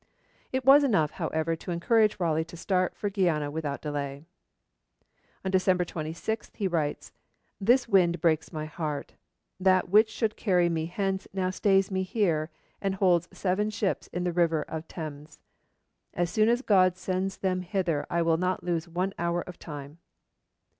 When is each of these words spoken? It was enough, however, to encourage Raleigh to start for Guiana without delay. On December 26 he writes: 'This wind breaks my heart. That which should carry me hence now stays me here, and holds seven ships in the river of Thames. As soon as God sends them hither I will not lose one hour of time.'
It 0.51 0.65
was 0.65 0.83
enough, 0.83 1.11
however, 1.11 1.55
to 1.55 1.69
encourage 1.69 2.19
Raleigh 2.19 2.43
to 2.45 2.57
start 2.57 2.95
for 2.95 3.11
Guiana 3.11 3.51
without 3.51 3.83
delay. 3.83 4.25
On 5.45 5.51
December 5.51 5.85
26 5.85 6.49
he 6.55 6.67
writes: 6.67 7.11
'This 7.59 7.87
wind 7.87 8.19
breaks 8.19 8.51
my 8.51 8.65
heart. 8.65 9.13
That 9.59 9.89
which 9.89 10.09
should 10.09 10.35
carry 10.35 10.69
me 10.69 10.87
hence 10.87 11.27
now 11.33 11.51
stays 11.51 11.91
me 11.91 12.01
here, 12.01 12.49
and 12.81 12.95
holds 12.95 13.29
seven 13.31 13.69
ships 13.69 14.07
in 14.07 14.23
the 14.23 14.33
river 14.33 14.63
of 14.63 14.87
Thames. 14.87 15.37
As 16.15 16.31
soon 16.31 16.49
as 16.49 16.63
God 16.63 16.97
sends 16.97 17.37
them 17.37 17.61
hither 17.61 18.07
I 18.09 18.23
will 18.23 18.37
not 18.37 18.63
lose 18.63 18.87
one 18.87 19.13
hour 19.19 19.43
of 19.43 19.59
time.' 19.59 19.99